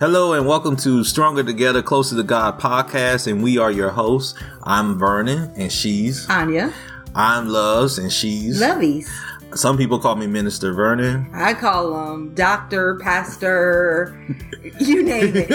Hello 0.00 0.32
and 0.32 0.46
welcome 0.46 0.76
to 0.76 1.04
Stronger 1.04 1.44
Together, 1.44 1.82
Closer 1.82 2.16
to 2.16 2.22
God 2.22 2.58
podcast. 2.58 3.30
And 3.30 3.42
we 3.42 3.58
are 3.58 3.70
your 3.70 3.90
hosts. 3.90 4.32
I'm 4.62 4.98
Vernon 4.98 5.52
and 5.56 5.70
she's 5.70 6.26
Anya. 6.30 6.72
I'm 7.14 7.48
Loves 7.48 7.98
and 7.98 8.10
she's 8.10 8.62
Lovies. 8.62 9.10
Some 9.54 9.76
people 9.76 9.98
call 9.98 10.14
me 10.14 10.28
Minister 10.28 10.72
Vernon. 10.72 11.28
I 11.34 11.54
call 11.54 11.92
them 11.92 12.34
doctor, 12.34 12.96
pastor, 12.98 14.16
you 14.78 15.02
name 15.02 15.32
it. 15.34 15.48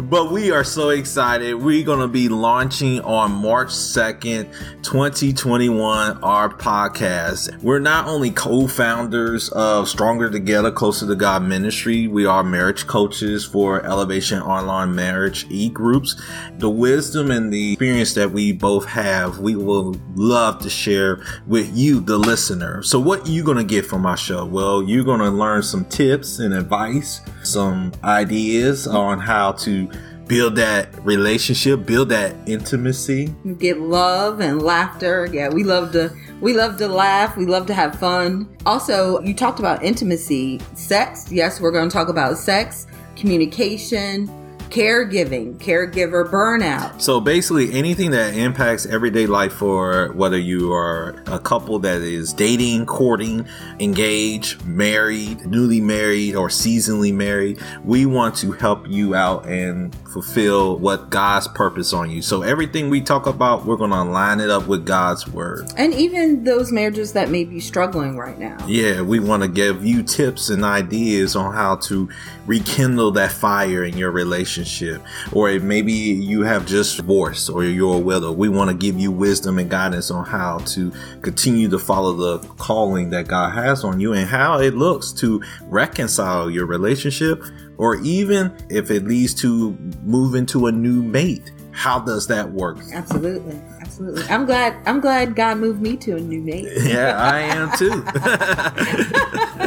but 0.10 0.32
we 0.32 0.50
are 0.50 0.64
so 0.64 0.88
excited. 0.88 1.56
We're 1.56 1.84
going 1.84 2.00
to 2.00 2.08
be 2.08 2.30
launching 2.30 3.00
on 3.00 3.32
March 3.32 3.68
2nd, 3.68 4.50
2021, 4.82 6.22
our 6.22 6.48
podcast. 6.48 7.54
We're 7.62 7.80
not 7.80 8.08
only 8.08 8.30
co 8.30 8.66
founders 8.66 9.50
of 9.50 9.90
Stronger 9.90 10.30
Together, 10.30 10.70
Closer 10.70 11.06
to 11.06 11.14
God 11.14 11.42
Ministry, 11.42 12.08
we 12.08 12.24
are 12.24 12.42
marriage 12.42 12.86
coaches 12.86 13.44
for 13.44 13.84
Elevation 13.84 14.40
Online 14.40 14.94
Marriage 14.94 15.44
e 15.50 15.68
groups. 15.68 16.18
The 16.56 16.70
wisdom 16.70 17.30
and 17.30 17.52
the 17.52 17.72
experience 17.72 18.14
that 18.14 18.30
we 18.30 18.52
both 18.52 18.86
have, 18.86 19.40
we 19.40 19.54
will 19.54 19.94
love 20.14 20.60
to 20.60 20.70
share 20.70 20.93
share 20.94 21.24
with 21.46 21.76
you, 21.76 22.00
the 22.00 22.18
listener. 22.18 22.82
So, 22.82 23.00
what 23.00 23.26
you 23.26 23.42
to 23.58 23.64
get 23.64 23.86
from 23.86 24.02
my 24.02 24.14
show? 24.14 24.44
Well, 24.44 24.82
you're 24.82 25.04
to 25.20 25.30
learn 25.30 25.62
some 25.62 25.84
tips 25.86 26.38
and 26.38 26.54
advice, 26.54 27.20
some 27.42 27.92
ideas 28.02 28.86
on 28.86 29.18
how 29.18 29.52
to 29.52 29.90
build 30.26 30.56
that 30.56 30.88
relationship, 31.04 31.84
build 31.84 32.08
that 32.08 32.34
intimacy. 32.46 33.34
Get 33.58 33.80
love 33.80 34.40
and 34.40 34.62
laughter. 34.62 35.28
Yeah, 35.32 35.48
we 35.48 35.64
love 35.64 35.92
to 35.92 36.14
we 36.40 36.52
love 36.52 36.78
to 36.78 36.88
laugh, 36.88 37.36
we 37.36 37.46
love 37.46 37.66
to 37.66 37.74
have 37.74 37.98
fun. 37.98 38.48
Also, 38.66 39.20
you 39.20 39.34
talked 39.34 39.58
about 39.58 39.82
intimacy, 39.82 40.60
sex. 40.74 41.30
Yes, 41.30 41.60
we're 41.60 41.72
going 41.72 41.88
to 41.88 41.92
talk 41.92 42.08
about 42.08 42.36
sex, 42.38 42.86
communication, 43.16 44.28
caregiving, 44.70 45.56
caregiver 45.58 46.28
burnout. 46.30 47.00
So 47.00 47.20
basically, 47.20 47.72
anything 47.72 48.10
that 48.12 48.34
impacts 48.34 48.86
everyday 48.86 49.26
life 49.26 49.52
for 49.52 50.12
whether 50.12 50.38
you 50.38 50.72
are 50.72 51.22
a 51.26 51.38
couple 51.38 51.78
that 51.80 52.02
is 52.02 52.32
dating, 52.32 52.86
courting, 52.86 53.46
engaged, 53.78 54.64
married, 54.64 55.46
newly 55.46 55.80
married, 55.80 56.34
or 56.34 56.48
seasonally 56.48 57.12
married, 57.12 57.60
we 57.84 58.06
want 58.06 58.36
to 58.36 58.52
help 58.52 58.88
you 58.88 59.14
out 59.14 59.46
and 59.46 59.94
fulfill 60.12 60.78
what 60.78 61.10
God's 61.10 61.48
purpose 61.48 61.92
on 61.92 62.10
you. 62.10 62.22
So 62.22 62.42
everything 62.42 62.88
we 62.88 63.00
talk 63.00 63.26
about, 63.26 63.64
we're 63.64 63.76
going 63.76 63.90
to 63.90 64.04
line 64.04 64.40
it 64.40 64.50
up 64.50 64.66
with 64.66 64.86
God's 64.86 65.28
word. 65.28 65.72
And 65.76 65.92
even 65.94 66.44
those 66.44 66.72
marriages 66.72 67.12
that 67.12 67.30
may 67.30 67.44
be 67.44 67.60
struggling 67.60 68.16
right 68.16 68.38
now. 68.38 68.56
Yeah, 68.66 69.02
we 69.02 69.20
want 69.20 69.42
to 69.42 69.48
give 69.48 69.84
you 69.84 70.02
tips 70.02 70.50
and 70.50 70.64
ideas 70.64 71.36
on 71.36 71.52
how 71.52 71.76
to 71.76 72.08
rekindle 72.46 73.10
that 73.12 73.32
fire 73.32 73.84
in 73.84 73.96
your 73.96 74.10
relationship 74.10 74.53
relationship, 74.56 75.02
or 75.32 75.58
maybe 75.60 75.92
you 75.92 76.42
have 76.42 76.66
just 76.66 76.96
divorced 76.96 77.50
or 77.50 77.64
you're 77.64 77.96
a 77.96 77.98
widow. 77.98 78.32
We 78.32 78.48
want 78.48 78.70
to 78.70 78.76
give 78.76 78.98
you 78.98 79.10
wisdom 79.10 79.58
and 79.58 79.70
guidance 79.70 80.10
on 80.10 80.24
how 80.24 80.58
to 80.58 80.92
continue 81.22 81.68
to 81.70 81.78
follow 81.78 82.12
the 82.12 82.38
calling 82.56 83.10
that 83.10 83.28
God 83.28 83.54
has 83.54 83.84
on 83.84 84.00
you 84.00 84.12
and 84.12 84.28
how 84.28 84.60
it 84.60 84.74
looks 84.74 85.12
to 85.14 85.42
reconcile 85.62 86.50
your 86.50 86.66
relationship, 86.66 87.42
or 87.78 87.96
even 87.96 88.54
if 88.70 88.90
it 88.90 89.04
leads 89.04 89.34
to 89.34 89.76
moving 90.02 90.46
to 90.46 90.66
a 90.66 90.72
new 90.72 91.02
mate. 91.02 91.52
How 91.72 91.98
does 91.98 92.28
that 92.28 92.52
work? 92.52 92.78
Absolutely. 92.92 93.60
Absolutely. 93.80 94.22
I'm 94.28 94.46
glad 94.46 94.76
I'm 94.86 95.00
glad 95.00 95.34
God 95.34 95.58
moved 95.58 95.82
me 95.82 95.96
to 95.98 96.16
a 96.16 96.20
new 96.20 96.40
mate. 96.40 96.68
Yeah, 96.84 97.18
I 97.18 97.40
am 97.40 97.72
too. 97.76 98.04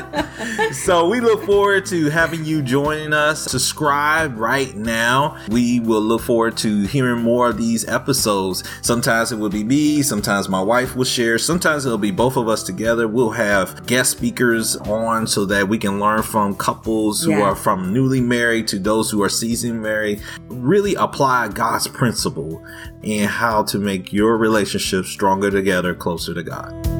so 0.71 1.07
we 1.07 1.19
look 1.19 1.43
forward 1.45 1.85
to 1.87 2.09
having 2.09 2.45
you 2.45 2.61
joining 2.61 3.13
us. 3.13 3.43
Subscribe 3.43 4.37
right 4.37 4.75
now. 4.75 5.37
We 5.49 5.79
will 5.79 6.01
look 6.01 6.21
forward 6.21 6.57
to 6.57 6.85
hearing 6.85 7.23
more 7.23 7.49
of 7.49 7.57
these 7.57 7.87
episodes. 7.87 8.63
Sometimes 8.81 9.31
it 9.31 9.37
will 9.37 9.49
be 9.49 9.63
me, 9.63 10.01
sometimes 10.01 10.49
my 10.49 10.61
wife 10.61 10.95
will 10.95 11.05
share, 11.05 11.37
sometimes 11.37 11.85
it'll 11.85 11.97
be 11.97 12.11
both 12.11 12.37
of 12.37 12.47
us 12.47 12.63
together. 12.63 13.07
We'll 13.07 13.31
have 13.31 13.85
guest 13.85 14.11
speakers 14.11 14.75
on 14.75 15.27
so 15.27 15.45
that 15.45 15.67
we 15.67 15.77
can 15.77 15.99
learn 15.99 16.23
from 16.23 16.55
couples 16.55 17.23
who 17.23 17.41
are 17.41 17.55
from 17.55 17.93
newly 17.93 18.21
married 18.21 18.67
to 18.69 18.79
those 18.79 19.11
who 19.11 19.21
are 19.23 19.29
seasoned 19.29 19.81
married. 19.81 20.21
Really 20.47 20.95
apply 20.95 21.49
God's 21.49 21.87
principle 21.87 22.63
and 23.03 23.29
how 23.29 23.63
to 23.63 23.79
make 23.79 24.13
your 24.13 24.37
relationship 24.37 25.05
stronger 25.05 25.51
together, 25.51 25.93
closer 25.93 26.33
to 26.33 26.43
God. 26.43 26.96